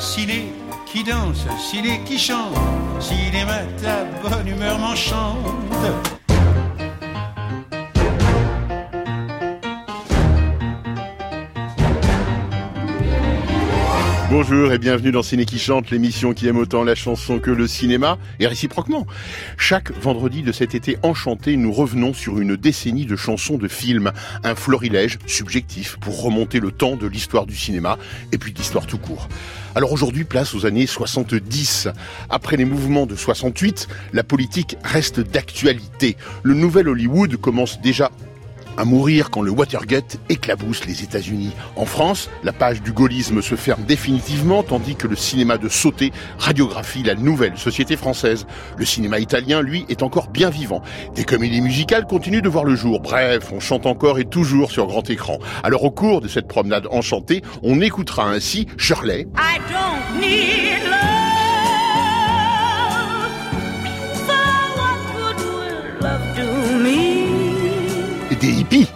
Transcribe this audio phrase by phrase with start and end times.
[0.00, 0.52] ciné
[0.86, 2.54] qui danse, ciné qui chante,
[3.00, 6.19] cinéma ta bonne humeur m'enchante.
[14.42, 17.66] Bonjour et bienvenue dans Ciné qui chante, l'émission qui aime autant la chanson que le
[17.66, 19.06] cinéma, et réciproquement.
[19.58, 24.12] Chaque vendredi de cet été enchanté, nous revenons sur une décennie de chansons de films,
[24.42, 27.98] un florilège subjectif pour remonter le temps de l'histoire du cinéma
[28.32, 29.28] et puis d'histoire tout court.
[29.74, 31.88] Alors aujourd'hui, place aux années 70.
[32.30, 36.16] Après les mouvements de 68, la politique reste d'actualité.
[36.44, 38.10] Le nouvel Hollywood commence déjà
[38.80, 41.52] à mourir quand le Watergate éclabousse les États-Unis.
[41.76, 46.12] En France, la page du gaullisme se ferme définitivement tandis que le cinéma de sauté
[46.38, 48.46] radiographie la nouvelle société française.
[48.78, 50.80] Le cinéma italien, lui, est encore bien vivant.
[51.14, 53.00] Des comédies musicales continuent de voir le jour.
[53.00, 55.38] Bref, on chante encore et toujours sur grand écran.
[55.62, 59.26] Alors au cours de cette promenade enchantée, on écoutera ainsi Shirley.
[68.50, 68.88] Hippies.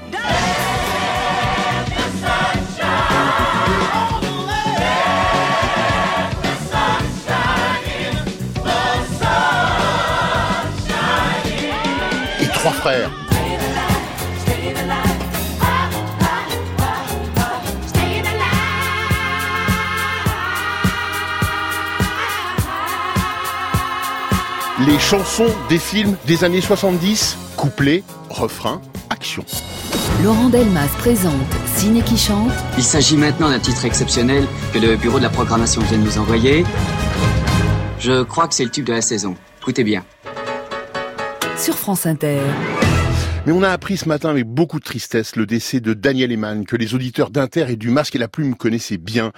[12.41, 13.11] Et trois frères.
[24.87, 28.83] Les chansons des films des années 70, couplets, refrains,
[30.23, 31.35] Laurent Delmas présente
[31.77, 32.53] Ciné qui chante.
[32.77, 36.19] Il s'agit maintenant d'un titre exceptionnel que le bureau de la programmation vient de nous
[36.19, 36.65] envoyer.
[37.99, 39.35] Je crois que c'est le tube de la saison.
[39.61, 40.05] Écoutez bien.
[41.57, 42.41] Sur France Inter.
[43.47, 46.65] Mais on a appris ce matin avec beaucoup de tristesse le décès de Daniel Eman,
[46.65, 49.33] que les auditeurs d'Inter et du Masque et la Plume connaissaient bien.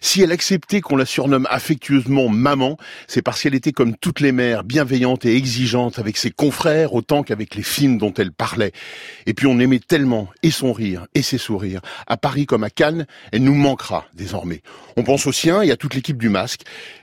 [0.00, 4.32] Si elle acceptait qu'on la surnomme affectueusement maman, c'est parce qu'elle était comme toutes les
[4.32, 8.72] mères, bienveillante et exigeante avec ses confrères autant qu'avec les films dont elle parlait.
[9.26, 11.82] Et puis on aimait tellement et son rire et ses sourires.
[12.08, 14.62] À Paris comme à Cannes, elle nous manquera désormais.
[14.96, 16.62] On pense au sien et à toute l'équipe du Masque.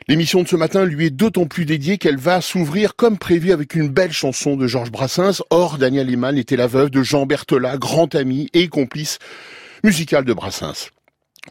[0.10, 3.76] L'émission de ce matin lui est d'autant plus dédiée qu'elle va s'ouvrir comme prévu avec
[3.76, 5.44] une belle chanson de Georges Brassens.
[5.52, 9.20] Or, Daniel Eman était la veuve de Jean Berthelat, grand ami et complice
[9.84, 10.90] musical de Brassens.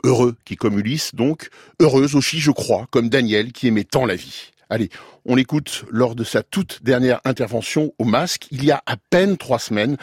[0.02, 4.16] Heureux qui comme Ulysse, donc, heureuse aussi, je crois, comme Daniel qui aimait tant la
[4.16, 4.50] vie.
[4.70, 4.90] Allez,
[5.24, 9.36] on l'écoute lors de sa toute dernière intervention au masque, il y a à peine
[9.36, 9.96] trois semaines,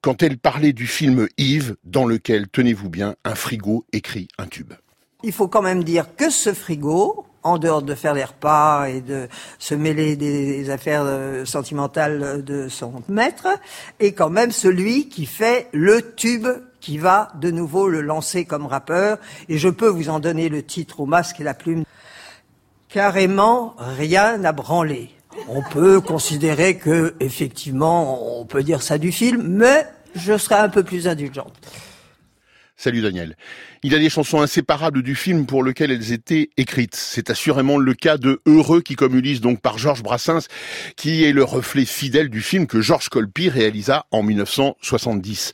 [0.00, 4.72] quand elle parlait du film Yves, dans lequel, tenez-vous bien, un frigo écrit un tube.
[5.22, 9.00] Il faut quand même dire que ce frigo, en dehors de faire les repas et
[9.00, 9.28] de
[9.58, 13.48] se mêler des affaires euh, sentimentales de son maître,
[13.98, 16.46] est quand même celui qui fait le tube
[16.80, 19.18] qui va de nouveau le lancer comme rappeur.
[19.48, 21.84] Et je peux vous en donner le titre au masque et la plume.
[22.88, 25.10] Carrément, rien n'a branlé.
[25.48, 30.68] On peut considérer que, effectivement, on peut dire ça du film, mais je serai un
[30.68, 31.54] peu plus indulgente.
[32.82, 33.36] Salut Daniel.
[33.82, 36.96] Il y a des chansons inséparables du film pour lesquelles elles étaient écrites.
[36.96, 40.46] C'est assurément le cas de Heureux qui communise donc par Georges Brassens,
[40.96, 45.52] qui est le reflet fidèle du film que Georges Colpi réalisa en 1970.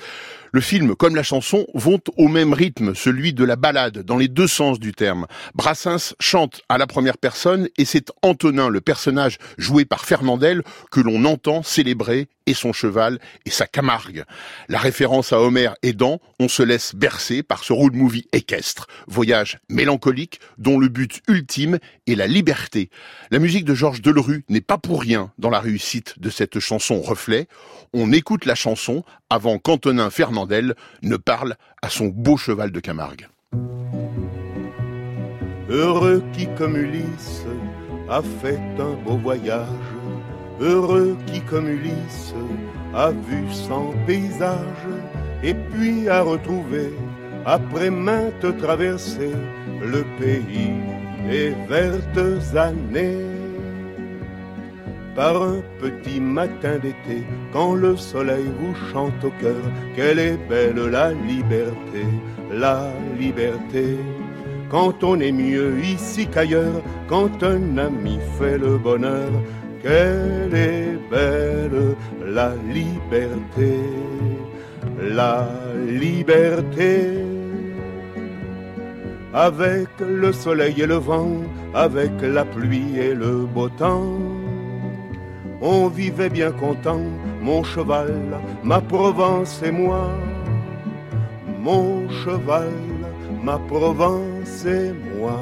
[0.53, 4.29] Le film, comme la chanson, vont au même rythme, celui de la balade, dans les
[4.29, 5.27] deux sens du terme.
[5.57, 10.63] Brassens chante à la première personne et c'est Antonin, le personnage joué par Fernandel,
[10.93, 14.25] que l'on entend célébrer et son cheval et sa Camargue.
[14.69, 19.59] La référence à Homer aidant, on se laisse bercer par ce road movie équestre, voyage
[19.69, 22.91] mélancolique dont le but ultime est la liberté.
[23.31, 27.01] La musique de Georges Delerue n'est pas pour rien dans la réussite de cette chanson
[27.01, 27.49] reflet.
[27.93, 33.29] On écoute la chanson avant qu'Antonin Fernandel ne parle à son beau cheval de Camargue.
[35.69, 37.45] Heureux qui comme Ulysse
[38.09, 39.67] a fait un beau voyage
[40.61, 42.35] heureux qui comme Ulysse
[42.95, 44.87] a vu son paysage
[45.43, 46.93] et puis a retrouvé
[47.45, 49.37] après maintes traversées
[49.83, 50.73] le pays
[51.29, 53.25] des vertes années.
[55.15, 59.63] Par un petit matin d'été, quand le soleil vous chante au cœur,
[59.95, 62.05] quelle est belle la liberté,
[62.53, 63.97] la liberté.
[64.69, 69.31] Quand on est mieux ici qu'ailleurs, quand un ami fait le bonheur,
[69.87, 71.95] qu'elle est belle
[72.27, 73.75] la liberté,
[75.01, 75.49] la
[75.87, 76.93] liberté.
[79.33, 81.37] Avec le soleil et le vent,
[81.75, 84.19] avec la pluie et le beau temps,
[85.61, 87.07] on vivait bien content,
[87.43, 88.15] mon cheval,
[88.65, 90.11] ma Provence et moi.
[91.61, 92.73] Mon cheval,
[93.43, 95.41] ma Provence et moi.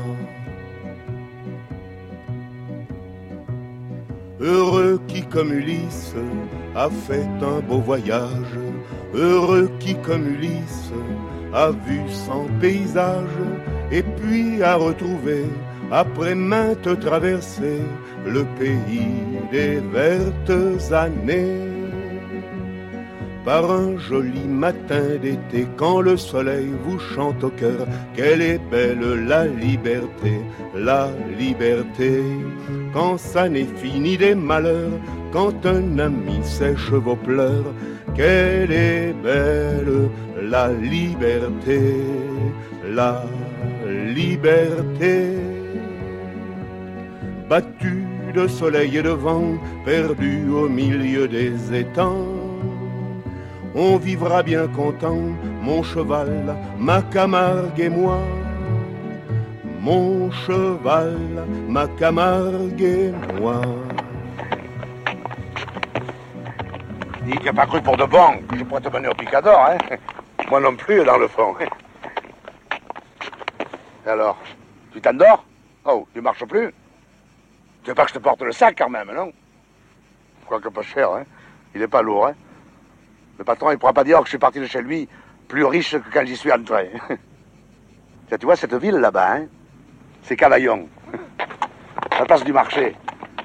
[4.45, 6.13] Heureux qui comme Ulysse
[6.77, 8.59] a fait un beau voyage,
[9.15, 10.93] heureux qui comme Ulysse
[11.55, 13.39] a vu son paysage,
[13.91, 15.47] et puis a retrouvé,
[15.91, 17.87] après maintes traversées,
[18.27, 21.74] le pays des vertes années
[23.45, 29.27] par un joli matin d'été, quand le soleil vous chante au cœur, quelle est belle
[29.27, 30.41] la liberté,
[30.75, 32.23] la liberté.
[32.93, 34.99] Quand ça n'est fini des malheurs,
[35.33, 37.75] quand un ami sèche vos pleurs,
[38.15, 40.09] quelle est belle
[40.43, 41.81] la liberté,
[42.89, 43.25] la
[44.15, 45.33] liberté.
[47.49, 48.05] Battu
[48.35, 52.44] de soleil et de vent, perdu au milieu des étangs
[53.75, 58.19] on vivra bien content, mon cheval, ma Camargue et moi.
[59.81, 63.61] Mon cheval, ma Camargue et moi.
[67.27, 69.59] Il n'y a pas cru pour de bon que je pourrais te mener au picador,
[69.59, 69.79] hein?
[70.51, 71.55] Moi non plus, dans le fond.
[74.07, 74.37] alors,
[74.93, 75.43] tu t'endors?
[75.87, 76.73] Oh, tu marches plus?
[77.83, 79.33] Tu veux pas que je te porte le sac quand même, non?
[80.47, 81.25] Quoique pas cher, hein?
[81.75, 82.35] Il est pas lourd, hein?
[83.39, 85.09] Le patron, il pourra pas dire que je suis parti de chez lui
[85.49, 86.91] plus riche que quand j'y suis entré.
[88.39, 89.47] tu vois cette ville là-bas, hein
[90.23, 90.89] C'est Cavaillon.
[92.19, 92.97] La place du marché.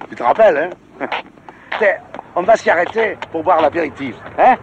[0.10, 0.72] Tu te rappelles,
[1.02, 1.08] hein?
[2.36, 4.56] On va s'y arrêter pour boire l'apéritif, hein?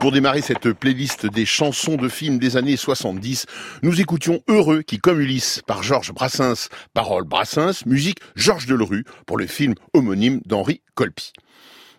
[0.00, 3.46] Pour démarrer cette playlist des chansons de films des années 70,
[3.82, 9.38] nous écoutions Heureux qui comme Ulysse par Georges Brassens, parole Brassens, musique Georges Delerue pour
[9.38, 11.32] le film homonyme d'Henri Colpi.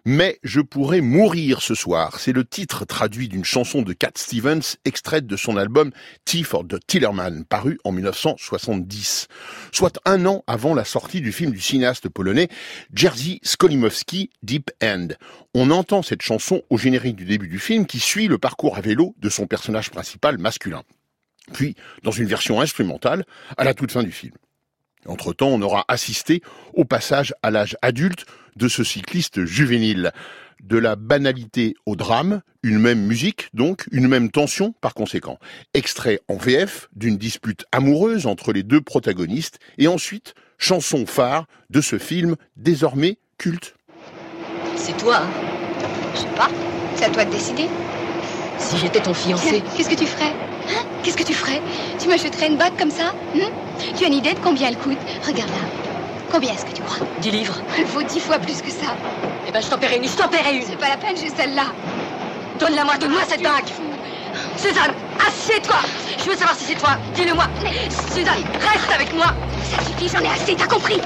[0.07, 2.19] Mais je pourrais mourir ce soir.
[2.19, 5.89] C'est le titre traduit d'une chanson de Cat Stevens, extraite de son album
[6.25, 9.27] Tea for the Tillerman, paru en 1970.
[9.71, 12.49] Soit un an avant la sortie du film du cinéaste polonais
[12.93, 15.07] Jerzy Skolimowski, Deep End.
[15.55, 18.81] On entend cette chanson au générique du début du film qui suit le parcours à
[18.81, 20.83] vélo de son personnage principal masculin.
[21.51, 23.25] Puis, dans une version instrumentale,
[23.57, 24.33] à la toute fin du film.
[25.07, 26.41] Entre-temps, on aura assisté
[26.73, 28.25] au passage à l'âge adulte
[28.55, 30.11] de ce cycliste juvénile.
[30.63, 35.37] De la banalité au drame, une même musique, donc une même tension par conséquent.
[35.73, 41.81] Extrait en VF d'une dispute amoureuse entre les deux protagonistes et ensuite chanson phare de
[41.81, 43.75] ce film désormais culte.
[44.75, 45.29] C'est toi, hein
[46.15, 46.49] Je sais pas,
[46.95, 47.67] c'est à toi de décider.
[48.57, 49.61] Si j'étais ton fiancé.
[49.75, 50.31] Qu'est-ce que tu ferais?
[50.69, 50.83] Hein?
[51.03, 51.61] Qu'est-ce que tu ferais?
[51.99, 53.13] Tu m'achèterais une bague comme ça?
[53.35, 53.49] Hein?
[53.97, 54.97] Tu as une idée de combien elle coûte?
[55.25, 55.67] Regarde là.
[56.31, 57.05] Combien est-ce que tu crois?
[57.21, 57.55] Dix livres.
[57.77, 58.95] Elle vaut dix fois plus que ça.
[59.47, 60.63] Eh ben, je t'en paierai une, je t'en paierai une.
[60.63, 61.65] C'est pas la peine, j'ai celle-là.
[62.59, 63.67] Donne-la-moi, donne-moi cette bague.
[64.57, 64.93] Suzanne,
[65.25, 65.77] assieds-toi.
[66.17, 66.97] Je veux savoir si c'est toi.
[67.13, 67.45] Dis-le-moi.
[68.13, 69.27] Suzanne, reste avec moi.
[69.63, 70.99] Ça suffit, j'en ai assez, t'as compris?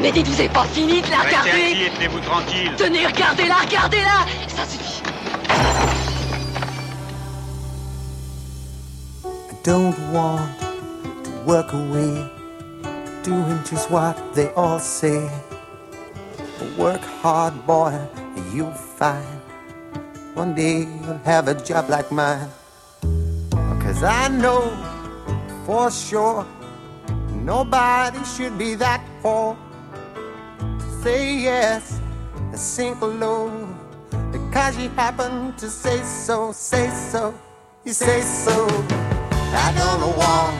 [0.00, 2.72] Mais dites, vous avez pas fini de la regarder tenez-vous tranquille.
[2.76, 4.26] Tenez, regardez-la, regardez-la.
[4.48, 5.02] Ça suffit.
[9.24, 10.38] I don't want
[11.24, 12.24] to work away,
[13.24, 15.28] doing just what they all say.
[16.76, 17.92] Work hard, boy,
[18.36, 19.24] and you'll find
[20.38, 22.48] one day you'll have a job like mine.
[23.80, 24.70] Cause I know
[25.66, 26.46] for sure
[27.42, 29.56] nobody should be that poor.
[31.02, 32.00] Say yes
[32.34, 33.50] and sink low
[34.32, 37.32] because you happen to say so, say so,
[37.84, 38.66] you say so.
[39.54, 40.56] I don't want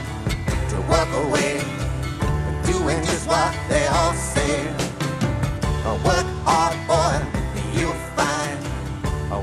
[0.69, 1.59] to walk away,
[2.63, 4.65] doing just what they all say.
[6.05, 7.19] Work hard, boy,
[7.77, 8.59] you'll find.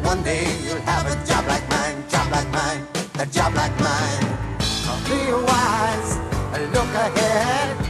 [0.02, 2.86] One day you'll have a job like mine, job like mine,
[3.18, 4.26] a job like mine.
[5.04, 6.16] Be wise,
[6.72, 7.85] look ahead,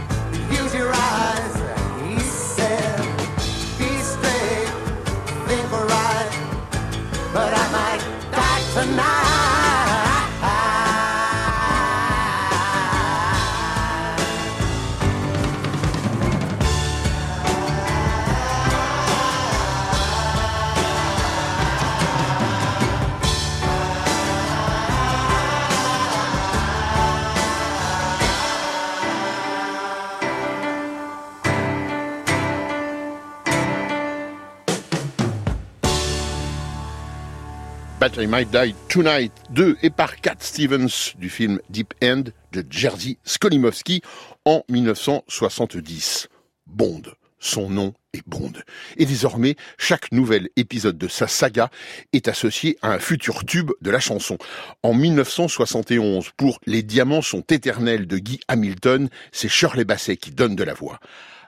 [38.18, 43.18] I Might Die Tonight 2 et par Cat Stevens du film Deep End de Jerzy
[43.24, 44.00] Skolimowski
[44.46, 46.28] en 1970.
[46.66, 47.02] Bond,
[47.38, 48.52] son nom et Bond.
[48.96, 51.70] Et désormais, chaque nouvel épisode de sa saga
[52.14, 54.38] est associé à un futur tube de la chanson.
[54.82, 60.56] En 1971, pour Les diamants sont éternels de Guy Hamilton, c'est Shirley Basset qui donne
[60.56, 61.00] de la voix.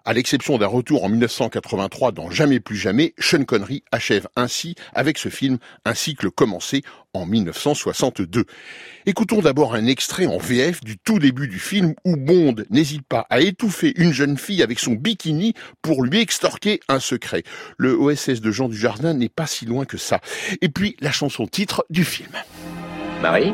[0.08, 5.18] À l'exception d'un retour en 1983 dans Jamais plus jamais, Sean Connery achève ainsi, avec
[5.18, 6.80] ce film, un cycle commencé
[7.12, 8.46] en 1962.
[9.04, 13.26] Écoutons d'abord un extrait en VF du tout début du film où Bond n'hésite pas
[13.28, 17.42] à étouffer une jeune fille avec son bikini pour lui extorquer un secret.
[17.76, 20.22] Le OSS de Jean Dujardin n'est pas si loin que ça.
[20.62, 22.32] Et puis la chanson titre du film.
[23.20, 23.52] Marie?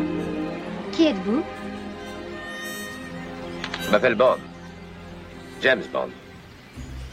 [0.92, 1.42] Qui êtes-vous?
[3.84, 4.36] Je m'appelle Bond.
[5.60, 6.10] James Bond.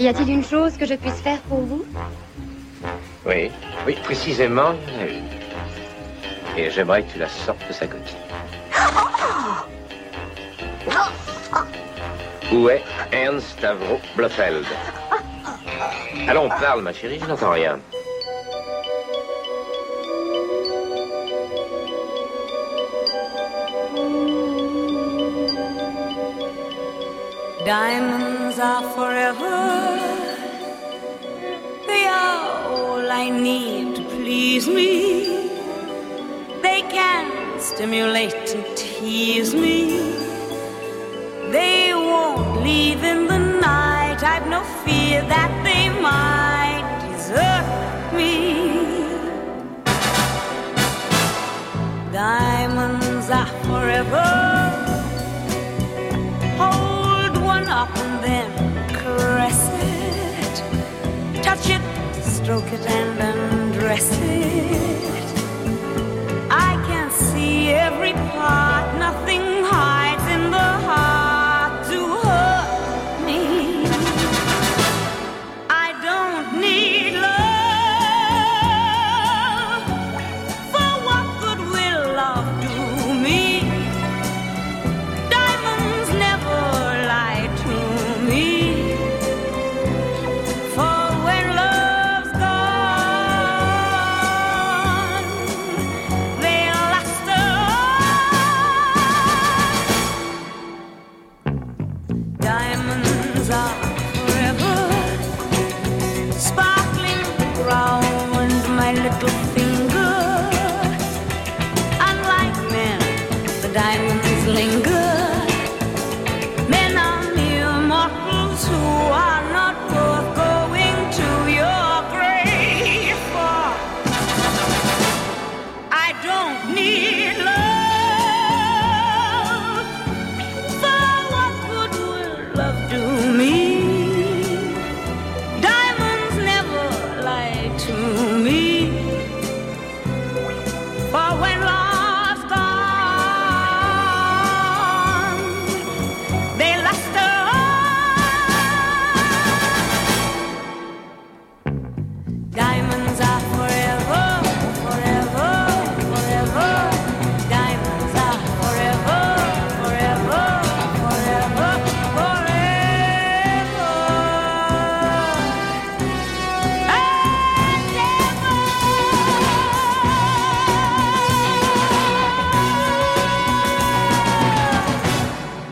[0.02, 1.86] Y a-t-il une chose que je puisse faire pour vous?
[3.24, 3.52] Oui,
[3.86, 4.74] oui, précisément.
[6.58, 8.16] Et j'aimerais que tu la sortes de sa coquille.
[12.52, 12.82] Où est
[13.12, 14.66] Ernst Stavro Blofeld?
[16.28, 17.78] Allons, parle, ma chérie, je n'entends rien.
[27.64, 29.91] Diamonds are forever.
[33.24, 34.90] I need to please me.
[36.64, 39.78] They can stimulate and tease me.
[41.52, 44.24] They won't leave in the night.
[44.24, 47.68] I've no fear that they might desert
[48.18, 48.34] me.
[52.12, 54.30] Diamonds are forever.
[56.64, 58.50] Hold one up and then
[58.96, 59.62] caress
[59.94, 60.56] it.
[61.44, 61.84] Touch it,
[62.24, 63.11] stroke it, and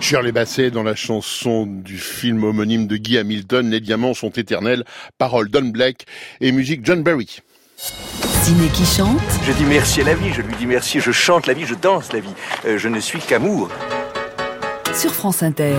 [0.09, 4.83] Shirley Basset dans la chanson du film homonyme de Guy Hamilton, Les diamants sont éternels,
[5.19, 6.07] paroles Don Black
[6.41, 7.41] et musique John Barry.
[7.77, 11.45] Ciné qui chante, Je dis merci à la vie, je lui dis merci, je chante
[11.45, 12.33] la vie, je danse la vie.
[12.65, 13.69] Euh, je ne suis qu'amour.
[14.95, 15.75] sur France Inter.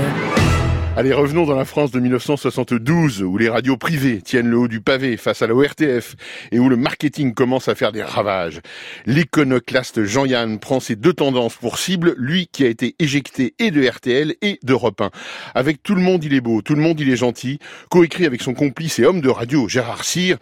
[1.00, 4.82] Allez, revenons dans la France de 1972, où les radios privées tiennent le haut du
[4.82, 6.14] pavé face à la ORTF
[6.52, 8.60] et où le marketing commence à faire des ravages.
[9.06, 13.82] L'iconoclaste Jean-Yann prend ses deux tendances pour cible, lui qui a été éjecté et de
[13.82, 15.10] RTL et d'Europe 1.
[15.54, 18.42] Avec Tout le monde il est beau, Tout le monde il est gentil, coécrit avec
[18.42, 20.36] son complice et homme de radio Gérard Cyr,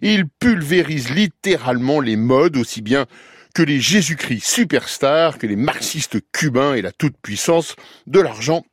[0.00, 3.06] il pulvérise littéralement les modes aussi bien
[3.52, 7.74] que les Jésus-Christ superstars, que les marxistes cubains et la toute-puissance
[8.06, 8.64] de l'argent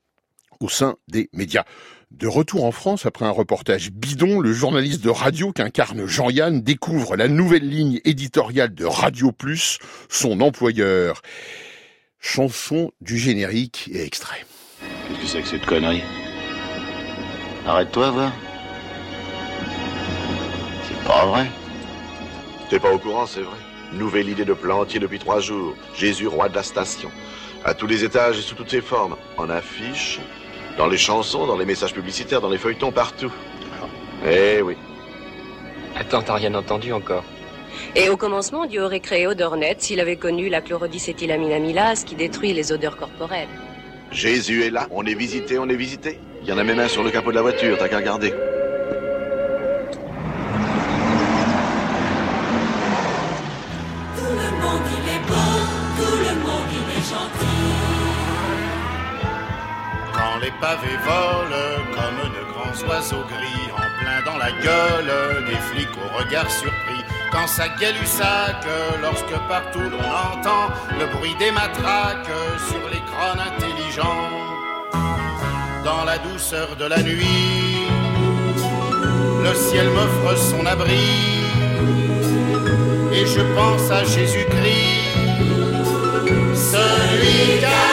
[0.61, 1.65] au sein des médias.
[2.11, 7.15] De retour en France, après un reportage bidon, le journaliste de radio qu'incarne Jean-Yann découvre
[7.15, 11.21] la nouvelle ligne éditoriale de Radio Plus, son employeur.
[12.19, 14.45] Chanson du générique et extrait.
[15.07, 16.03] Qu'est-ce que c'est que cette connerie?
[17.65, 18.31] Arrête-toi, va.
[20.87, 21.49] C'est pas vrai.
[22.69, 23.57] T'es pas au courant, c'est vrai.
[23.93, 25.75] Nouvelle idée de plantier depuis trois jours.
[25.95, 27.09] Jésus, roi de la station.
[27.63, 29.15] À tous les étages et sous toutes ses formes.
[29.37, 30.19] En affiches,
[30.77, 33.31] dans les chansons, dans les messages publicitaires, dans les feuilletons, partout.
[34.29, 34.75] Eh oui.
[35.95, 37.23] Attends, t'as rien entendu encore
[37.95, 42.53] Et au commencement, Dieu aurait créé Odornet s'il avait connu la chlorodicétylamine amylase qui détruit
[42.53, 43.49] les odeurs corporelles.
[44.11, 46.19] Jésus est là, on est visité, on est visité.
[46.43, 48.33] Il y en a même un sur le capot de la voiture, t'as qu'à regarder.
[60.61, 65.11] Pavés volent comme de grands oiseaux gris en plein dans la gueule
[65.47, 67.03] des flics au regard surpris.
[67.31, 68.63] Quand ça gueule du sac,
[69.01, 70.65] lorsque partout l'on entend
[70.99, 72.35] le bruit des matraques
[72.69, 74.29] sur les crânes intelligents.
[75.83, 77.87] Dans la douceur de la nuit,
[79.43, 81.09] le ciel m'offre son abri.
[83.11, 85.17] Et je pense à Jésus-Christ,
[86.53, 87.90] celui qu'a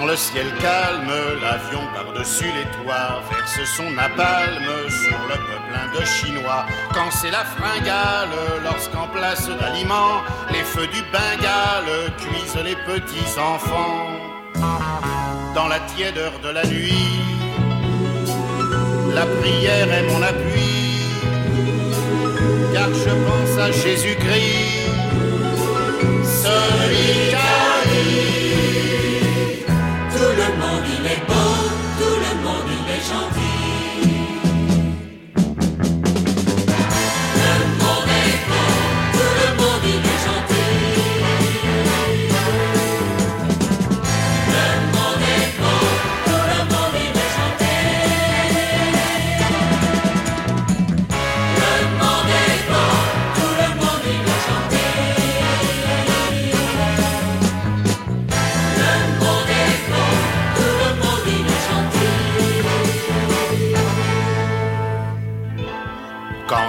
[0.00, 6.04] dans le ciel calme, l'avion par-dessus les toits verse son napalm sur le peuple de
[6.04, 6.66] Chinois.
[6.92, 14.08] Quand c'est la fringale, lorsqu'en place d'aliments, les feux du Bengale cuisent les petits enfants.
[15.54, 17.22] Dans la tièdeur de la nuit,
[19.14, 20.74] la prière est mon appui,
[22.74, 24.76] car je pense à Jésus-Christ,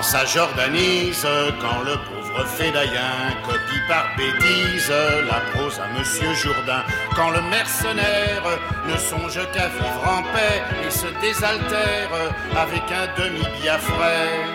[0.09, 1.27] Ça jordanise,
[1.59, 6.81] quand le pauvre fédaïen copie par bêtise la prose à Monsieur Jourdain,
[7.13, 8.41] quand le mercenaire
[8.87, 12.09] ne songe qu'à vivre en paix et se désaltère
[12.55, 14.45] avec un demi-biafrais.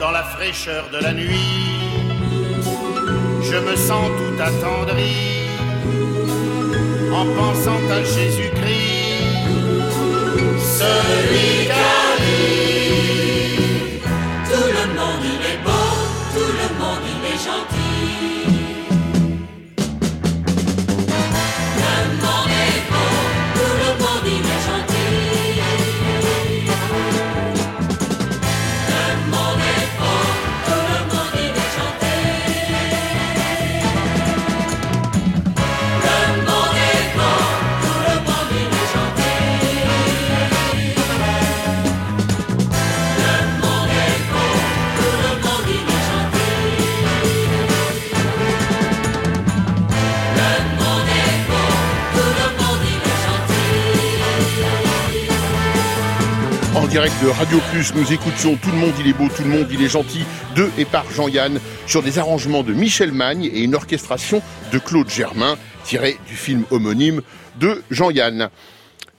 [0.00, 2.02] Dans la fraîcheur de la nuit,
[3.42, 5.46] je me sens tout attendri
[7.12, 9.46] en pensant à Jésus-Christ,
[10.80, 11.55] celui
[56.96, 59.66] direct de Radio Plus, nous écoutions Tout le monde il est beau, tout le monde
[59.70, 63.74] il est gentil de et par Jean-Yann sur des arrangements de Michel Magne et une
[63.74, 64.40] orchestration
[64.72, 67.20] de Claude Germain tiré du film homonyme
[67.60, 68.48] de Jean-Yann.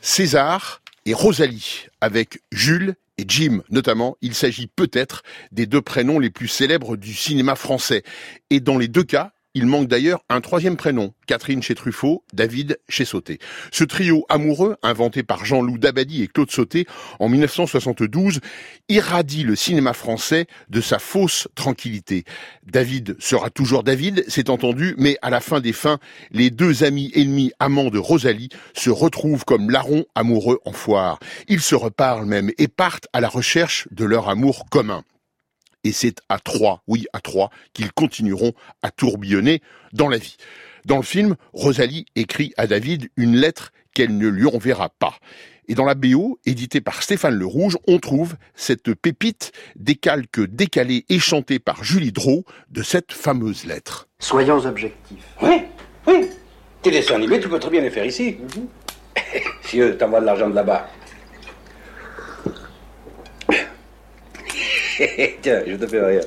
[0.02, 6.32] César et Rosalie avec Jules et Jim notamment, il s'agit peut-être des deux prénoms les
[6.32, 8.02] plus célèbres du cinéma français.
[8.50, 12.78] Et dans les deux cas, il manque d'ailleurs un troisième prénom, Catherine chez Truffaut, David
[12.89, 13.39] chez Sauté.
[13.72, 16.86] Ce trio amoureux, inventé par Jean-Loup Dabadi et Claude Sauté
[17.20, 18.39] en 1972,
[18.88, 22.24] irradie le cinéma français de sa fausse tranquillité.
[22.67, 25.98] David sera toujours David, c'est entendu, mais à la fin des fins,
[26.30, 31.17] les deux amis ennemis amants de Rosalie se retrouvent comme larrons amoureux en foire.
[31.48, 35.04] Ils se reparlent même et partent à la recherche de leur amour commun.
[35.84, 39.62] Et c'est à trois, oui à trois, qu'ils continueront à tourbillonner
[39.94, 40.38] dans la vie.
[40.86, 45.16] Dans le film, Rosalie écrit à David une lettre qu'elle ne lui enverra pas.
[45.68, 50.40] Et dans la BO, éditée par Stéphane Le Rouge, on trouve cette pépite des calques
[50.40, 54.08] décalés et chantés par Julie Drault de cette fameuse lettre.
[54.20, 55.26] Soyons objectifs.
[55.42, 55.63] Oui,
[56.08, 56.30] oui.
[56.82, 58.38] Tes dessins animés, tu peux très bien les faire ici.
[59.63, 60.88] si eux t'envoient de l'argent de là-bas.
[65.41, 66.23] Tiens, je te fais rire.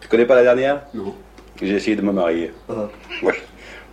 [0.00, 0.82] Tu connais pas la dernière?
[0.94, 1.14] Non.
[1.60, 2.52] J'ai essayé de me marier.
[2.68, 2.88] Ah.
[3.22, 3.34] Ouais.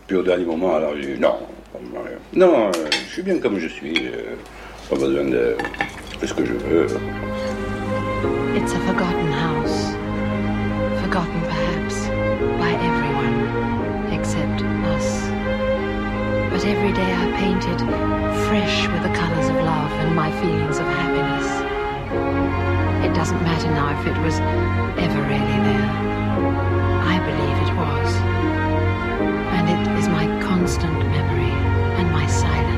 [0.08, 1.36] Puis au dernier moment, alors j'ai dit non.
[1.74, 2.16] pas me marier.
[2.34, 4.08] Non, euh, je suis bien comme je suis.
[4.08, 4.36] euh,
[4.90, 5.56] pas besoin de.
[6.24, 6.88] Ce que je veux.
[8.56, 9.94] It's a forgotten house.
[11.02, 12.08] Forgotten perhaps
[12.60, 14.62] by everyone except
[14.96, 15.28] us.
[16.52, 17.80] But every day I painted
[18.48, 21.45] fresh with the colors of love and my feelings of happiness.
[23.16, 24.36] Doesn't matter now if it was
[25.06, 25.90] ever really there.
[27.14, 28.10] I believe it was.
[29.56, 31.54] And it is my constant memory
[32.00, 32.75] and my silent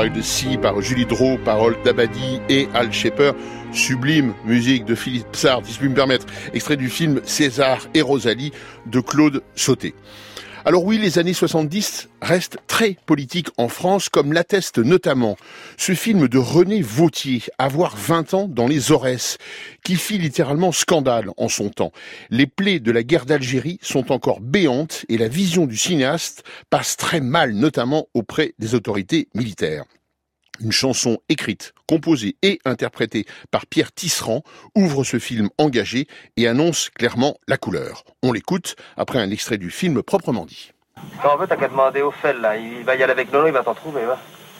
[0.00, 3.32] by the Sea par Julie Drault, paroles d'Abadi et Al Shepper.
[3.72, 6.26] Sublime musique de Philippe Sard, si je puis me permettre.
[6.54, 8.52] Extrait du film César et Rosalie
[8.86, 9.94] de Claude Sauté.
[10.70, 15.36] Alors oui, les années 70 restent très politiques en France, comme l'atteste notamment
[15.76, 19.38] ce film de René Vautier, Avoir 20 ans dans les Aurès,
[19.82, 21.90] qui fit littéralement scandale en son temps.
[22.30, 26.96] Les plaies de la guerre d'Algérie sont encore béantes et la vision du cinéaste passe
[26.96, 29.86] très mal, notamment auprès des autorités militaires.
[30.62, 34.42] Une chanson écrite, composée et interprétée par Pierre Tisserand
[34.74, 38.04] ouvre ce film engagé et annonce clairement la couleur.
[38.22, 40.72] On l'écoute après un extrait du film proprement dit.
[41.22, 42.58] Quand on veut, t'as qu'à demander au FEL, là.
[42.58, 44.18] Il va y aller avec Nono, il va t'en trouver, va.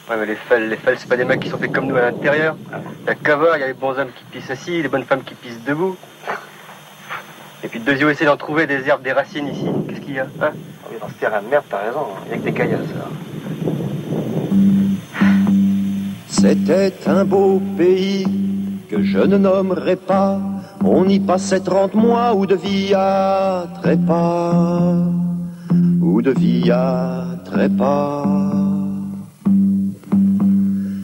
[0.09, 1.97] Ouais, mais les FEL, les FEL, c'est pas des mecs qui sont faits comme nous
[1.97, 2.57] à l'intérieur.
[3.03, 4.89] Il y a qu'à voir, il y a les bons hommes qui pissent assis, les
[4.89, 5.99] bonnes femmes qui pissent debout.
[7.63, 9.67] Et puis de deux yeux, essayer d'en trouver des herbes, des racines ici.
[9.87, 10.53] Qu'est-ce qu'il y a, hein?
[10.99, 12.07] Dans ce terrain de merde, t'as raison.
[12.25, 13.05] Il y a que des caillasses, là.
[16.41, 18.25] C'était un beau pays
[18.89, 20.41] que je ne nommerai pas.
[20.83, 24.95] On y passait trente mois ou de vie à trépas,
[26.01, 28.25] ou de vie à trépas.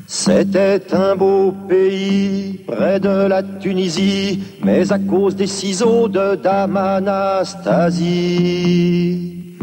[0.07, 6.79] C'était un beau pays près de la Tunisie, mais à cause des ciseaux de Dame
[6.79, 7.99] Anastasie,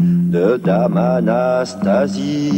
[0.00, 2.54] de Dame Anastasie.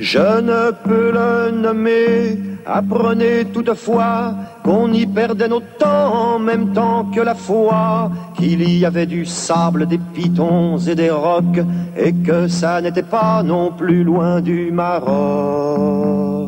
[0.00, 4.34] Je ne peux le nommer, apprenez toutefois
[4.64, 9.26] qu'on y perdait notre temps en même temps que la foi, qu'il y avait du
[9.26, 11.60] sable, des pitons et des rocs,
[11.98, 16.39] et que ça n'était pas non plus loin du Maroc.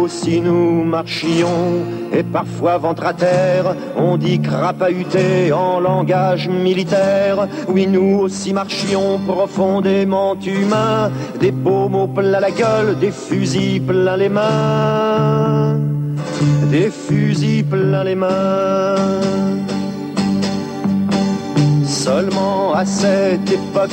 [0.00, 7.48] Aussi nous marchions, et parfois ventre à terre, on dit crapahuté en langage militaire.
[7.68, 14.28] Oui, nous aussi marchions profondément humains, des pommeaux plein la gueule, des fusils plein les
[14.28, 15.76] mains.
[16.70, 18.94] des fusils plein les mains.
[21.84, 23.90] Seulement à cette époque,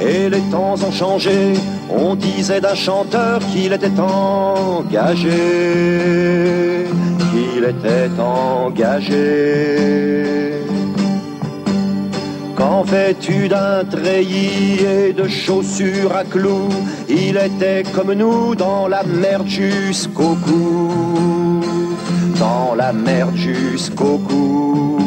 [0.00, 1.54] et les temps ont changé,
[1.94, 5.30] on disait d'un chanteur qu'il était engagé,
[7.30, 9.92] qu'il était engagé.
[12.56, 16.68] Quand vêtu d'un treillis et de chaussures à clous,
[17.08, 21.60] il était comme nous dans la merde jusqu'au cou,
[22.38, 24.98] dans la merde jusqu'au cou.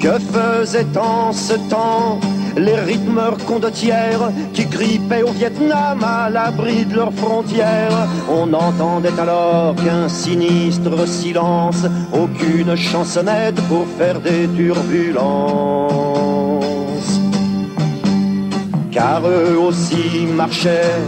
[0.00, 2.18] Que faisait en ce temps
[2.56, 8.06] les rythmeurs condottières qui grippaient au Vietnam à l'abri de leurs frontières.
[8.28, 15.14] On n'entendait alors qu'un sinistre silence, aucune chansonnette pour faire des turbulences.
[18.90, 21.00] Car eux aussi marchaient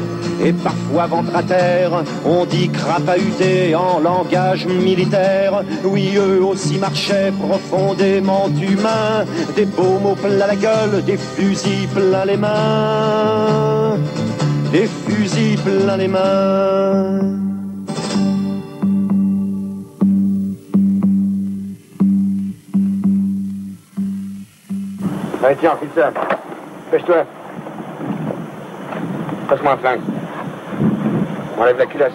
[0.45, 1.91] et parfois ventre à terre,
[2.25, 5.63] on dit crapahuté en langage militaire.
[5.85, 12.25] Oui, eux aussi marchaient profondément humains, des beaux mots plein la gueule, des fusils plein
[12.25, 13.97] les mains,
[14.73, 17.21] des fusils plein les mains.
[25.47, 26.03] Allez, tiens, file.
[26.91, 27.25] Pêche-toi.
[29.49, 30.01] Passe-moi un flingue.
[31.57, 32.13] On enlève la culasse.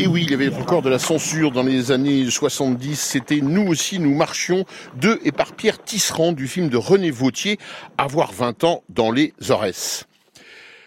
[0.00, 2.98] Et oui, il y avait encore de la censure dans les années 70.
[2.98, 4.64] C'était Nous aussi, nous marchions
[4.96, 7.58] de et par Pierre Tisserand du film de René Vautier,
[7.96, 10.06] Avoir 20 ans dans les Aurès.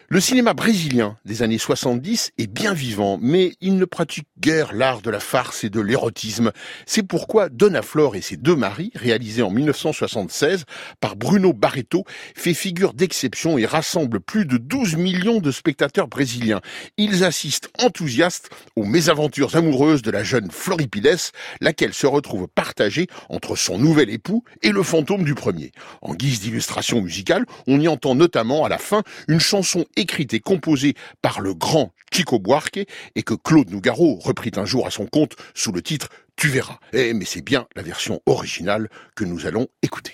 [0.10, 5.02] Le cinéma brésilien des années 70 est bien vivant, mais il ne pratique guère l'art
[5.02, 6.54] de la farce et de l'érotisme.
[6.86, 10.64] C'est pourquoi Donna Flor et ses deux maris, réalisé en 1976
[11.02, 12.06] par Bruno Barreto,
[12.38, 16.62] fait figure d'exception et rassemble plus de 12 millions de spectateurs brésiliens.
[16.96, 23.58] Ils assistent enthousiastes aux mésaventures amoureuses de la jeune Floripides, laquelle se retrouve partagée entre
[23.58, 25.74] son nouvel époux et le fantôme du premier.
[26.02, 30.40] En guise d'illustration musicale, on y entend notamment à la fin une chanson écrite et
[30.40, 32.80] composée par le grand Chico Buarque
[33.16, 36.80] et que Claude Nougaro reprit un jour à son compte sous le titre Tu verras.
[36.94, 40.14] Eh, mais c'est bien la version originale que nous allons écouter.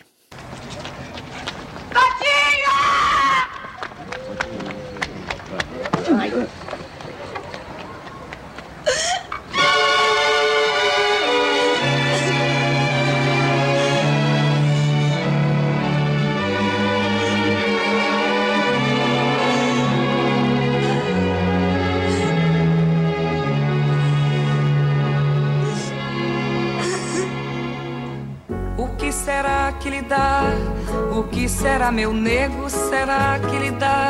[29.23, 30.72] Será que lhe dá?
[31.15, 32.67] O que será, meu nego?
[32.67, 34.09] Será que lhe dá?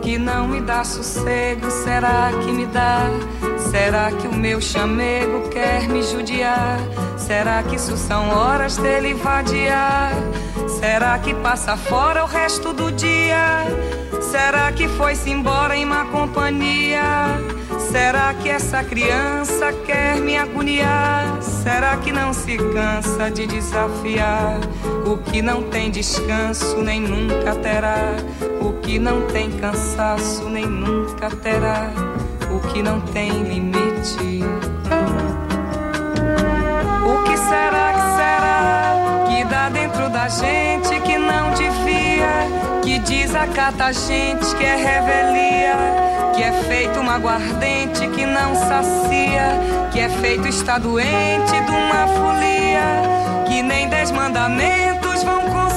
[0.00, 1.70] Que não me dá sossego?
[1.70, 3.10] Será que me dá?
[3.70, 6.78] Será que o meu chamego quer me judiar?
[7.18, 10.12] Será que isso são horas dele vadiar?
[10.66, 13.66] Será que passa fora o resto do dia?
[14.22, 17.02] Será que foi-se embora em má companhia?
[17.90, 21.42] Será que essa criança quer me agoniar?
[21.42, 24.58] Será que não se cansa de desafiar
[25.04, 26.29] o que não tem descanso
[26.82, 28.14] nem nunca terá?
[28.60, 31.90] O que não tem cansaço nem nunca terá?
[32.50, 34.44] O que não tem limite?
[37.04, 42.80] O que será que será que dá dentro da gente que não devia?
[42.82, 45.76] Que desacata a gente que é revelia?
[46.34, 52.06] Que é feito uma aguardente que não sacia, que é feito está doente de uma
[52.06, 55.69] folia, que nem dez mandamentos vão conciliar,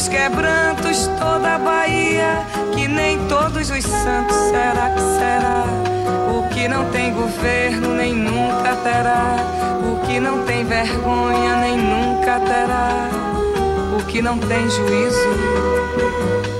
[0.00, 5.64] os quebrantos toda a Bahia, que nem todos os santos será que será?
[6.34, 9.36] O que não tem governo nem nunca terá,
[9.84, 13.10] o que não tem vergonha nem nunca terá
[13.98, 16.59] o que não tem juízo.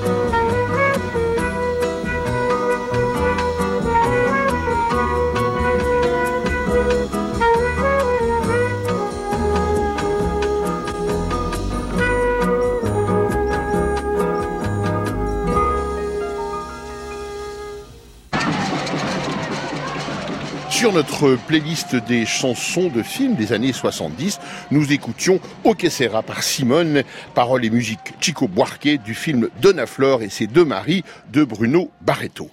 [20.81, 24.41] Sur notre playlist des chansons de films des années 70,
[24.71, 27.03] nous écoutions O que sera par Simone,
[27.35, 31.91] paroles et musique Chico Buarque du film Donna Flor et ses deux maris de Bruno
[32.01, 32.49] Barreto.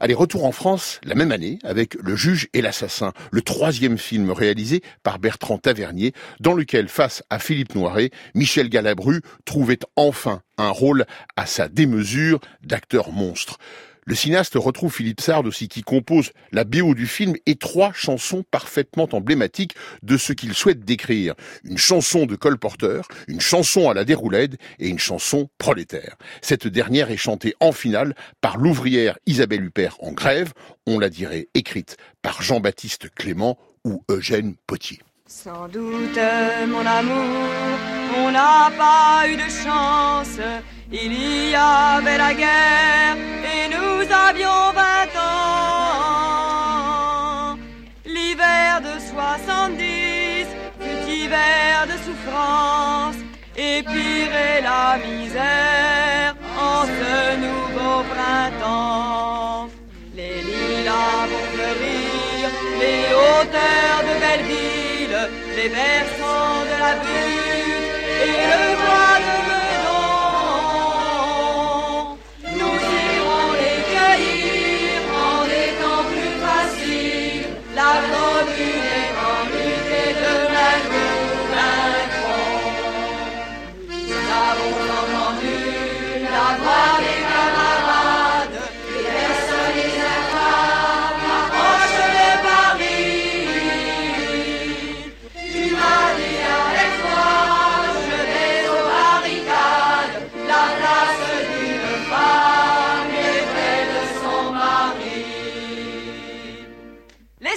[0.00, 4.30] Allez, retour en France la même année avec Le juge et l'assassin, le troisième film
[4.32, 10.68] réalisé par Bertrand Tavernier, dans lequel, face à Philippe Noiret, Michel Galabru trouvait enfin un
[10.68, 11.06] rôle
[11.36, 13.58] à sa démesure d'acteur monstre.
[14.04, 18.44] Le cinéaste retrouve Philippe Sard aussi qui compose la BO du film et trois chansons
[18.50, 21.34] parfaitement emblématiques de ce qu'il souhaite décrire.
[21.62, 26.16] Une chanson de colporteur, une chanson à la déroulède et une chanson prolétaire.
[26.40, 30.52] Cette dernière est chantée en finale par l'ouvrière Isabelle Huppert en grève,
[30.86, 35.00] on la dirait écrite par Jean-Baptiste Clément ou Eugène Potier.
[35.26, 36.18] Sans doute,
[36.68, 37.78] mon amour,
[38.16, 40.38] on n'a pas eu de chance.
[40.90, 41.12] Il
[41.50, 43.16] y avait la guerre
[43.54, 46.42] et nous avions vingt ans.
[48.04, 50.46] L'hiver de 70
[50.80, 53.20] fut hiver de souffrance
[53.56, 57.14] et pire la misère en ce
[57.46, 59.68] nouveau printemps.
[60.14, 62.42] Les lilas vont fleurir,
[62.82, 65.20] les hauteurs de Belleville,
[65.56, 67.41] les versants de la butte
[68.42, 69.41] et le bois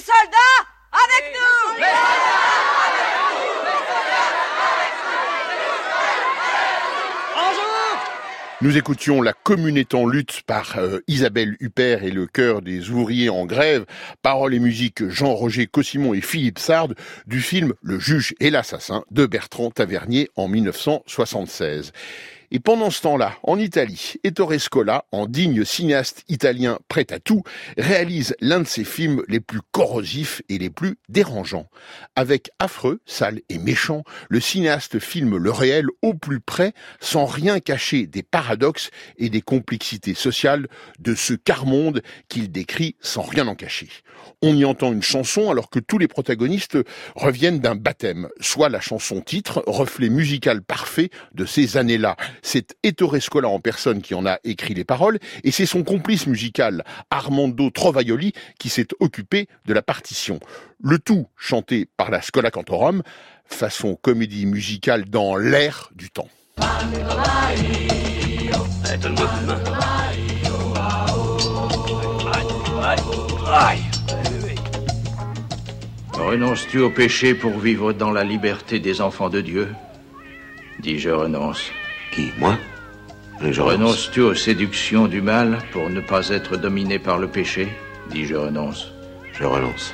[0.06, 0.38] Les soldats,
[0.92, 1.86] avec nous.
[8.62, 8.78] Nous.
[8.78, 13.30] Écoutions La commune est en lutte par euh, Isabelle Huppert et le chœur des ouvriers
[13.30, 13.86] en grève,
[14.22, 16.90] paroles et musique Jean-Roger Cossimon et Philippe Sard
[17.26, 21.94] du film Le juge et l'assassin de Bertrand Tavernier en 1976.
[22.52, 27.44] Et pendant ce temps-là, en Italie, Ettore Scola, en digne cinéaste italien prêt à tout,
[27.78, 31.68] réalise l'un de ses films les plus corrosifs et les plus dérangeants.
[32.16, 37.60] Avec affreux, sale et méchant, le cinéaste filme le réel au plus près, sans rien
[37.60, 40.68] cacher des paradoxes et des complexités sociales
[41.00, 43.90] de ce quart-monde qu'il décrit sans rien en cacher.
[44.42, 46.78] On y entend une chanson alors que tous les protagonistes
[47.16, 52.16] reviennent d'un baptême, soit la chanson titre, reflet musical parfait de ces années-là.
[52.42, 56.28] C'est Ettore Scola en personne qui en a écrit les paroles, et c'est son complice
[56.28, 60.40] musical, Armando Trovaioli, qui s'est occupé de la partition.
[60.82, 63.02] Le tout chanté par la Scola Cantorum,
[63.46, 66.30] façon comédie musicale dans l'air du temps.
[76.14, 79.70] Renonces-tu au péché pour vivre dans la liberté des enfants de Dieu?
[80.80, 81.72] Dis je renonce.
[82.16, 82.58] Qui, moi
[83.42, 83.60] Je.
[83.60, 87.68] Renonces-tu aux séductions du mal pour ne pas être dominé par le péché
[88.10, 88.94] Dis je renonce.
[89.34, 89.94] Je renonce.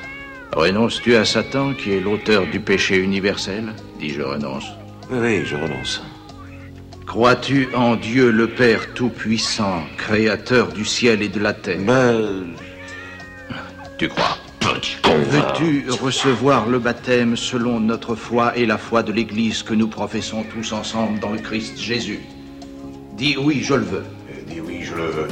[0.54, 4.66] Renonces-tu à Satan qui est l'auteur du péché universel Dis je renonce.
[5.10, 6.04] Oui, oui, je renonce.
[7.08, 11.80] Crois-tu en Dieu le Père Tout-Puissant, Créateur du ciel et de la terre?
[11.80, 12.54] Ben...
[13.98, 14.38] Tu crois?
[15.04, 20.44] Veux-tu recevoir le baptême selon notre foi et la foi de l'Église que nous professons
[20.44, 22.22] tous ensemble dans le Christ Jésus?
[23.14, 24.04] Dis oui, je le veux.
[24.48, 25.28] Dis oui, je le veux.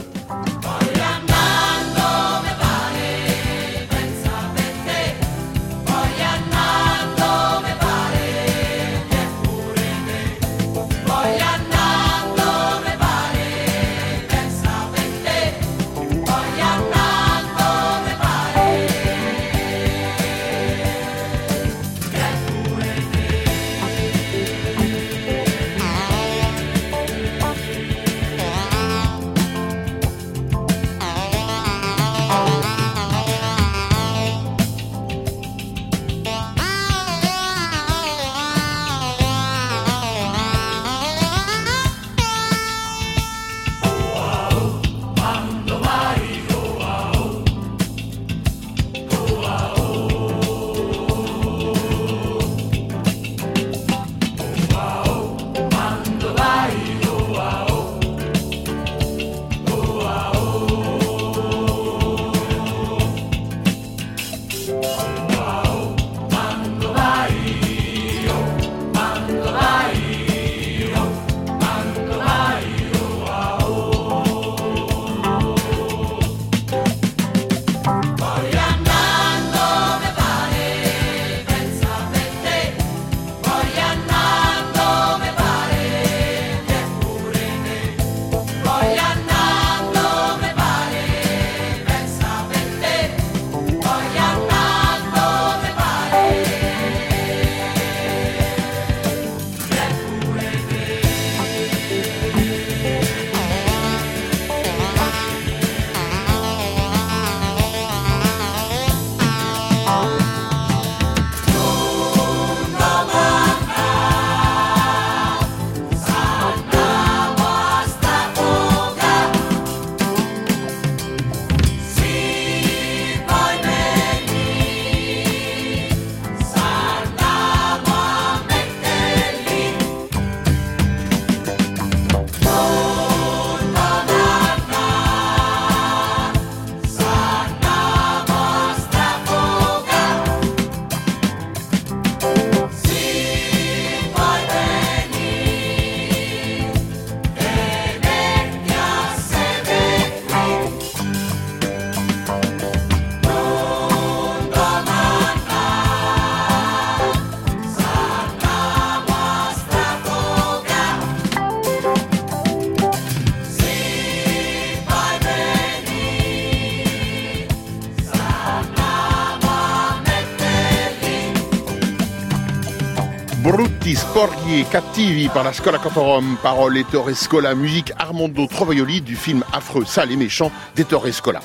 [173.90, 179.16] Brutti, sporchi e cattivi par la Scola Cantorum, parole Ettore Scola, musique Armando Trovaioli du
[179.16, 181.40] film affreux, sale et méchant d'Ettore Scola.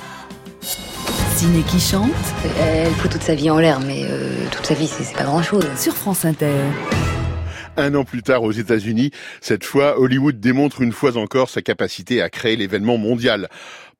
[1.36, 2.10] Ciné qui chante.
[2.60, 5.24] Elle fout toute sa vie en l'air, mais euh, toute sa vie, c'est c'est pas
[5.24, 5.64] grand-chose.
[5.76, 6.64] Sur France Inter.
[7.76, 12.22] Un an plus tard aux États-Unis, cette fois, Hollywood démontre une fois encore sa capacité
[12.22, 13.48] à créer l'événement mondial.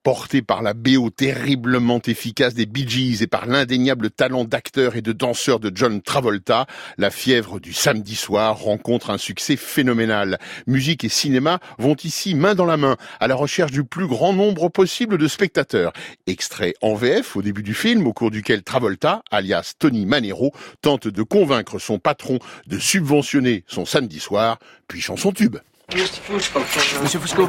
[0.04, 5.00] Porté par la BO terriblement efficace des Bee Gees et par l'indéniable talent d'acteur et
[5.00, 6.66] de danseur de John Travolta,
[6.98, 10.38] La fièvre du samedi soir rencontre un succès phénoménal.
[10.66, 14.34] Musique et cinéma vont ici main dans la main à la recherche du plus grand
[14.34, 15.94] nombre possible de spectateurs.
[16.26, 20.52] Extrait en VF au début du film au cours duquel Travolta, alias Tony Manero,
[20.82, 25.56] tente de convaincre son patron de subventionner son samedi soir, puis chanson tube.
[25.92, 27.46] Monsieur Fusco,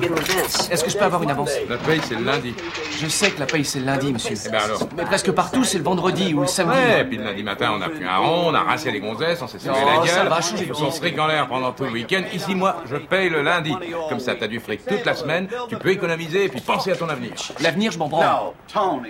[0.70, 2.54] est-ce que je peux avoir une avance La paye, c'est le lundi.
[3.00, 4.36] Je sais que la paye c'est le lundi, monsieur.
[4.46, 6.78] Eh ben alors Mais presque partout c'est le vendredi ou le samedi.
[6.78, 9.00] Ouais, et puis le lundi matin, on a pris un rond, on a rincé les
[9.00, 10.08] gonzesses, on s'est serré la gueule.
[10.10, 12.24] ça va, changer On se fric en l'air pendant tout le week-end.
[12.34, 13.74] Ici, moi, je paye le lundi.
[14.10, 16.96] Comme ça, t'as du fric toute la semaine, tu peux économiser et puis penser à
[16.98, 17.32] ton avenir.
[17.62, 18.54] L'avenir, je m'en branle.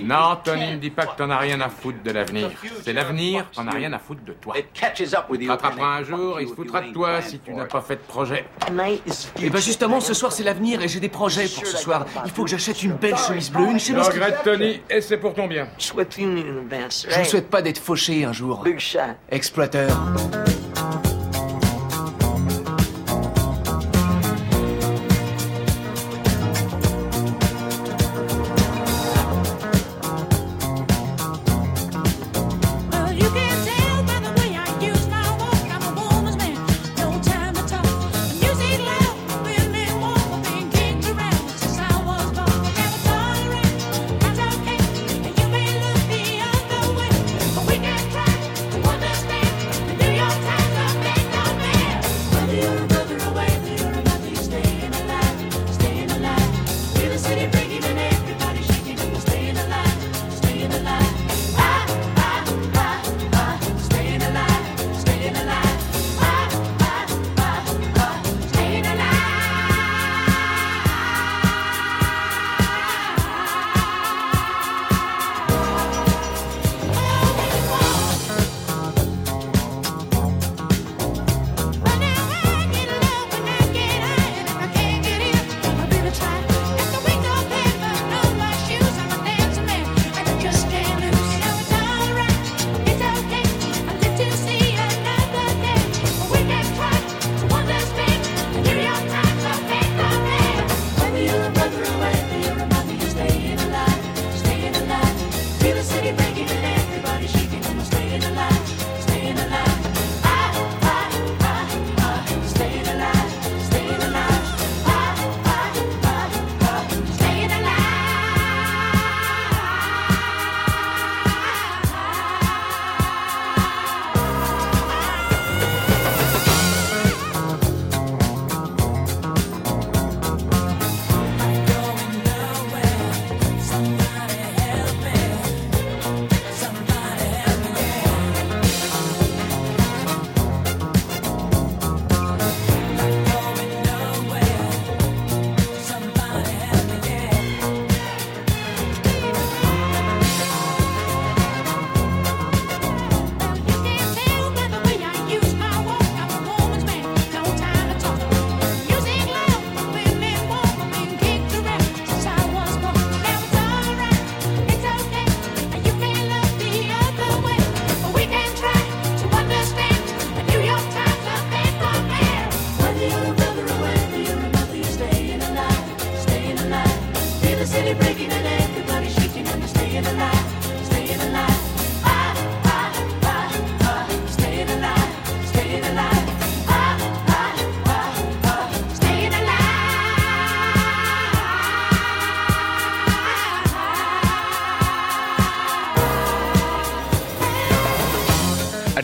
[0.04, 2.52] Non, Tony, ne dis pas que t'en as rien à foutre de l'avenir.
[2.84, 4.56] C'est l'avenir, t'en as rien à foutre de toi.
[4.94, 7.96] Tu rattraperas un jour et il se foutra de toi si tu n'as pas fait
[7.96, 8.46] de projet.
[9.42, 12.06] Et ben justement, ce soir c'est l'avenir et j'ai des projets pour ce soir.
[12.26, 14.04] Il faut que j'achète une belle chemise bleue, une Je chemise.
[14.10, 15.68] qui- regrette, Tony, et c'est pour ton bien.
[15.80, 18.64] Je ne souhaite pas d'être fauché un jour.
[19.30, 19.90] Exploiteur.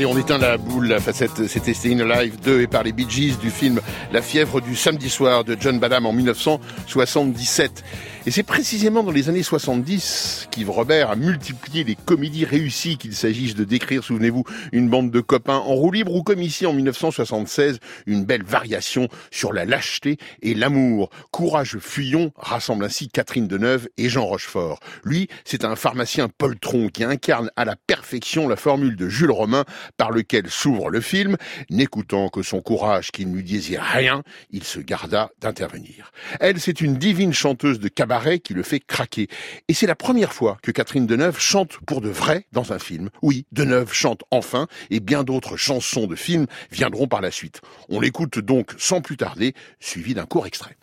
[0.02, 3.06] Allez, on éteint la boule, la facette, c'était Staying Alive 2 et par les Bee
[3.08, 3.80] Gees du film
[4.12, 7.84] La fièvre du samedi soir de John Badham en 1977.
[8.26, 13.16] Et c'est précisément dans les années 70 qu'Yves Robert a multiplié les comédies réussies qu'il
[13.16, 16.74] s'agisse de décrire, souvenez-vous, une bande de copains en roue libre ou comme ici en
[16.74, 21.10] 1976, une belle variation sur la lâcheté et l'amour.
[21.32, 24.80] Courage Fuyon rassemble ainsi Catherine Deneuve et Jean Rochefort.
[25.04, 29.64] Lui, c'est un pharmacien poltron qui incarne à la perfection la formule de Jules Romain
[29.98, 31.38] par lequel s'ouvre le film.
[31.70, 36.12] N'écoutant que son courage qui ne lui disait rien, il se garda d'intervenir.
[36.40, 39.28] Elle, c'est une divine chanteuse de cabaret qui le fait craquer.
[39.68, 43.10] Et c'est la première fois que Catherine Deneuve chante pour de vrai dans un film.
[43.22, 47.62] Oui, Deneuve chante enfin, et bien d'autres chansons de films viendront par la suite.
[47.90, 50.78] On l'écoute donc sans plus tarder, suivi d'un court extrait.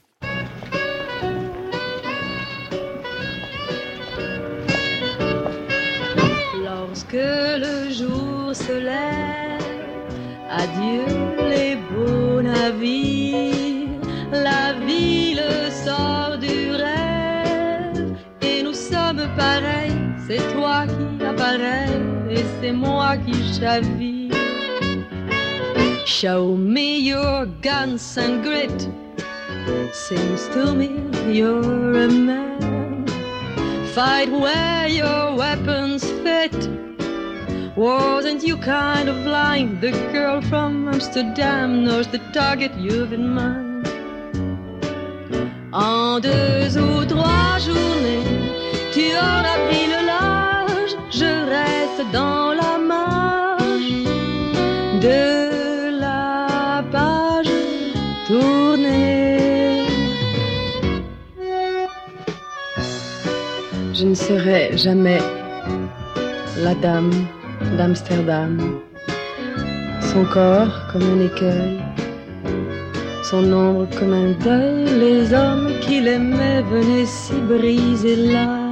[6.63, 9.61] Lorsque le jour se lève,
[10.51, 11.05] adieu
[11.49, 13.89] les beaux navires,
[14.33, 15.43] la ville
[15.85, 16.38] sort
[19.39, 19.97] pareils.
[20.27, 21.89] C'est toi qui apparais
[22.31, 23.39] et c'est moi qui.
[26.05, 28.89] Show me your guns and grit.
[29.93, 30.91] Seems to me
[31.29, 33.07] you're a man.
[33.95, 36.57] Fight where your weapons fit.
[37.77, 39.81] Wasn't you kind of blind?
[39.81, 43.89] The girl from Amsterdam knows the target you've in mind.
[45.73, 48.48] En deux ou trois journées,
[48.99, 50.95] tu auras pris le large.
[51.21, 53.93] Je reste dans la marge
[55.07, 55.21] de
[56.05, 57.53] la page
[58.27, 59.87] tournée.
[63.95, 65.23] Je ne serai jamais
[66.65, 67.13] la dame
[67.77, 68.81] d'Amsterdam.
[70.11, 71.79] Son corps comme un écueil,
[73.31, 74.87] son ombre comme un deuil.
[75.05, 78.68] Les hommes qu'il aimait venaient s'y briser l'âme.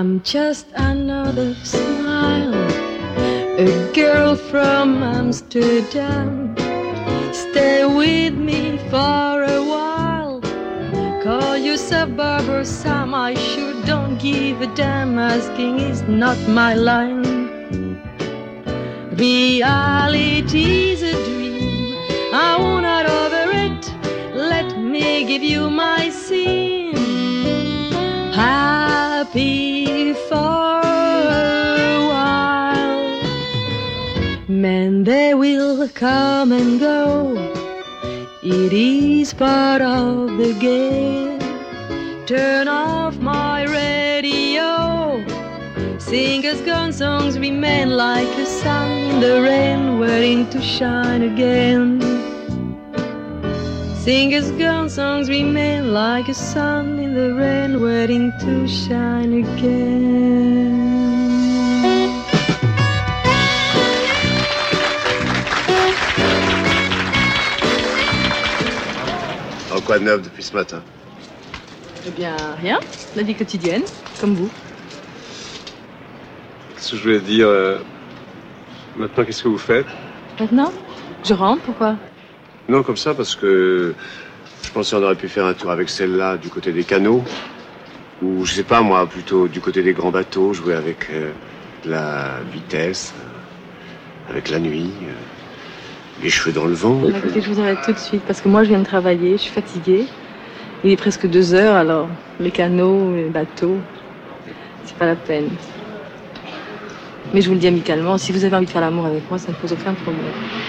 [0.00, 6.56] I'm just another smile, a girl from Amsterdam.
[7.34, 10.40] Stay with me for a while.
[11.22, 13.12] Call yourself Barbara Sam.
[13.12, 15.18] I sure don't give a damn.
[15.18, 18.00] Asking is not my line.
[19.18, 22.32] Reality's a dream.
[22.32, 23.82] I want out over it.
[24.34, 26.96] Let me give you my scene.
[28.32, 29.79] Happy
[30.14, 33.20] for a while.
[34.48, 37.36] Men, they will come and go.
[38.42, 41.38] It is part of the game.
[42.26, 45.24] Turn off my radio.
[45.98, 52.29] Singers gone songs remain like a sun in the rain, waiting to shine again.
[54.04, 60.70] Singers gone songs remain like a sun in the rain, waiting to shine again.
[69.70, 70.82] En quoi de neuf depuis ce matin?
[72.06, 72.80] Eh bien, rien.
[73.16, 73.82] La vie quotidienne,
[74.18, 74.48] comme vous.
[76.74, 77.76] Qu'est-ce que je voulais dire euh,
[78.96, 79.86] Maintenant, qu'est-ce que vous faites?
[80.38, 80.72] Maintenant?
[81.22, 81.96] Je rentre, pourquoi?
[82.70, 83.94] Non, comme ça, parce que
[84.62, 87.24] je pensais qu'on aurait pu faire un tour avec celle-là du côté des canaux.
[88.22, 91.32] Ou, je sais pas, moi, plutôt du côté des grands bateaux, jouer avec euh,
[91.84, 96.94] la vitesse, euh, avec la nuit, euh, les cheveux dans le vent.
[96.94, 99.32] Bah, Écoutez, je vous arrête tout de suite parce que moi je viens de travailler,
[99.32, 100.04] je suis fatiguée.
[100.84, 102.08] Il est presque deux heures alors
[102.38, 103.78] les canaux, les bateaux,
[104.84, 105.48] c'est pas la peine.
[107.34, 109.38] Mais je vous le dis amicalement, si vous avez envie de faire l'amour avec moi,
[109.38, 110.59] ça ne pose aucun problème.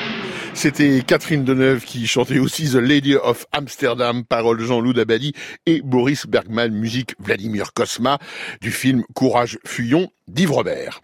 [0.54, 5.34] C'était Catherine Deneuve qui chantait aussi The Lady of Amsterdam, paroles Jean-Loup Dabadi
[5.66, 8.20] et Boris Bergman, musique Vladimir Kosma
[8.60, 11.02] du film Courage Fuyon d'Yves Robert.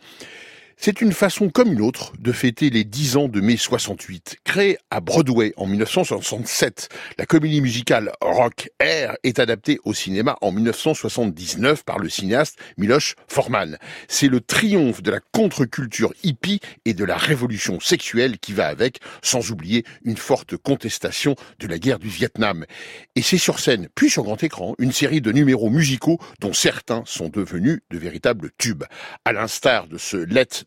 [0.79, 4.37] C'est une façon comme une autre de fêter les 10 ans de mai 68.
[4.43, 10.51] Créée à Broadway en 1967, la comédie musicale Rock Air est adaptée au cinéma en
[10.51, 13.79] 1979 par le cinéaste Miloš Forman.
[14.07, 18.99] C'est le triomphe de la contre-culture hippie et de la révolution sexuelle qui va avec,
[19.23, 22.65] sans oublier une forte contestation de la guerre du Vietnam.
[23.15, 27.01] Et c'est sur scène, puis sur grand écran, une série de numéros musicaux dont certains
[27.07, 28.83] sont devenus de véritables tubes.
[29.25, 30.66] À l'instar de ce Let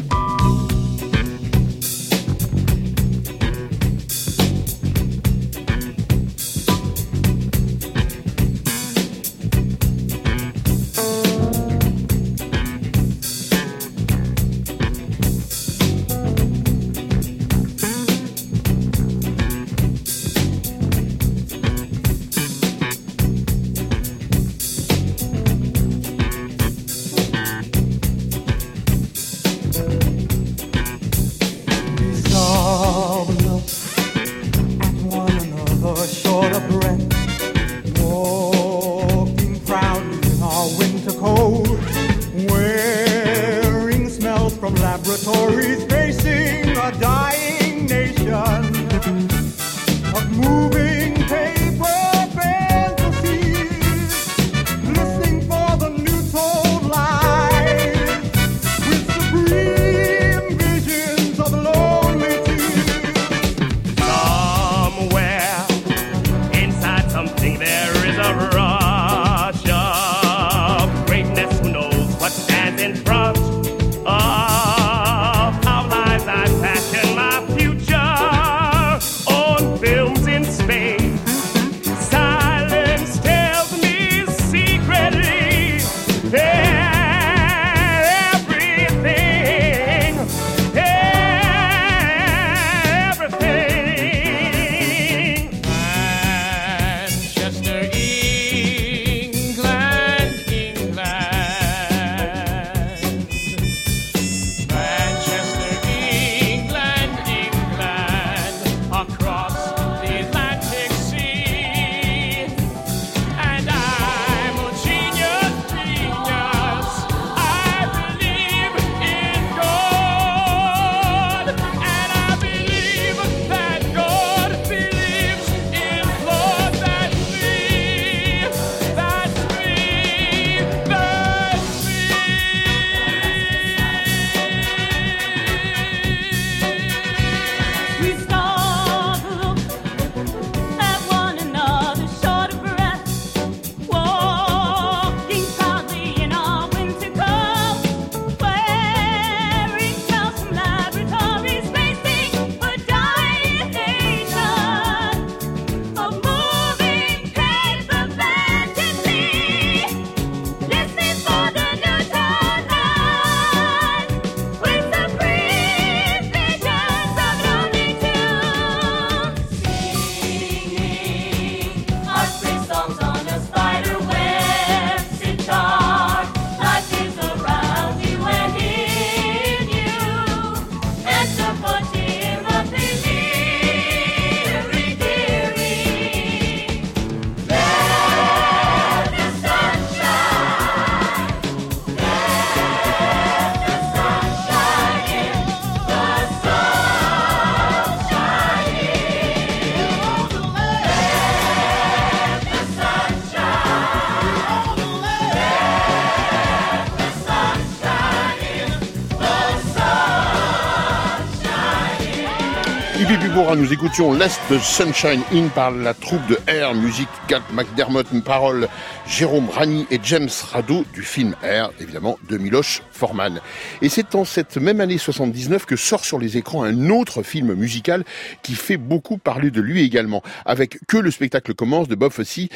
[213.57, 218.69] Nous écoutions Last Sunshine In par la troupe de Air, musique Cat McDermott, paroles
[219.05, 223.41] Jérôme Rani et James Rado du film Air, évidemment, de Miloche Forman.
[223.81, 227.53] Et c'est en cette même année 79 que sort sur les écrans un autre film
[227.53, 228.05] musical
[228.41, 230.23] qui fait beaucoup parler de lui également.
[230.45, 232.47] Avec Que le spectacle commence de Bob Fosse,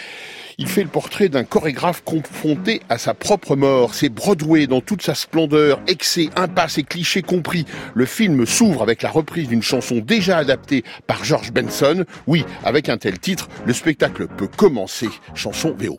[0.57, 3.93] il fait le portrait d'un chorégraphe confronté à sa propre mort.
[3.93, 7.65] C'est Broadway dans toute sa splendeur, excès, impasse et clichés compris.
[7.93, 12.05] Le film s'ouvre avec la reprise d'une chanson déjà adaptée par George Benson.
[12.27, 15.09] Oui, avec un tel titre, le spectacle peut commencer.
[15.33, 15.97] Chanson VO.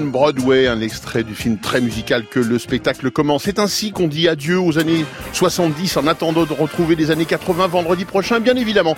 [0.00, 3.42] Broadway, un extrait du film très musical que le spectacle commence.
[3.44, 7.66] C'est ainsi qu'on dit adieu aux années 70 en attendant de retrouver les années 80
[7.66, 8.96] vendredi prochain, bien évidemment.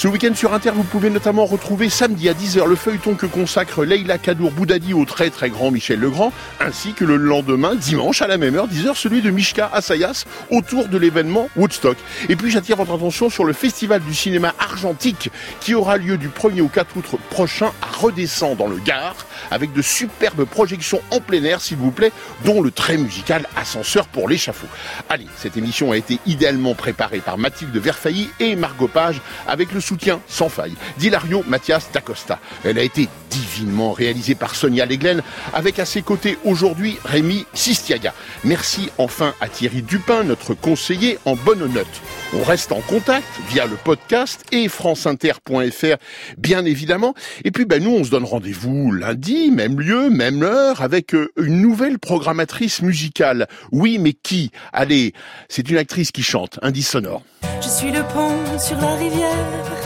[0.00, 3.84] Ce week-end sur Inter, vous pouvez notamment retrouver samedi à 10h le feuilleton que consacre
[3.84, 8.26] Leila Kadour Boudadi au très très grand Michel Legrand, ainsi que le lendemain, dimanche à
[8.26, 11.98] la même heure, 10h, celui de Mishka Assayas autour de l'événement Woodstock.
[12.30, 15.28] Et puis j'attire votre attention sur le festival du cinéma argentique
[15.60, 19.16] qui aura lieu du 1er au 4 août prochain à Redescend dans le Gard,
[19.50, 22.12] avec de superbes projections en plein air, s'il vous plaît,
[22.46, 24.68] dont le très musical Ascenseur pour l'échafaud.
[25.10, 29.89] Allez, cette émission a été idéalement préparée par Mathilde Verfailly et Margot Page, avec le
[29.90, 32.38] soutien sans faille d'Hilario Mathias D'Acosta.
[32.64, 35.20] Elle a été divinement réalisée par Sonia Leglen,
[35.52, 38.14] avec à ses côtés aujourd'hui Rémi Sistiaga.
[38.44, 41.86] Merci enfin à Thierry Dupin, notre conseiller en bonne note.
[42.34, 45.96] On reste en contact via le podcast et franceinter.fr,
[46.38, 47.14] bien évidemment.
[47.42, 51.32] Et puis, ben, nous, on se donne rendez-vous lundi, même lieu, même heure, avec euh,
[51.36, 53.48] une nouvelle programmatrice musicale.
[53.72, 54.52] Oui, mais qui?
[54.72, 55.14] Allez,
[55.48, 57.22] c'est une actrice qui chante, indice sonore.
[57.60, 59.79] Je suis le pont sur la rivière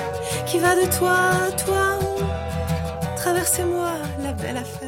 [0.46, 1.16] qui va de toi
[1.46, 1.98] à toi.
[3.16, 4.83] Traversez-moi la belle affaire.